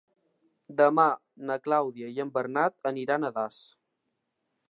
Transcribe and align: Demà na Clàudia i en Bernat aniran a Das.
Demà 0.79 1.05
na 1.49 1.57
Clàudia 1.67 2.09
i 2.15 2.23
en 2.25 2.33
Bernat 2.39 2.91
aniran 2.93 3.27
a 3.27 3.33
Das. 3.39 3.61